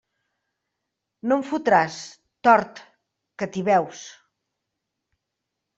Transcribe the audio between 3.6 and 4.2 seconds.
veus.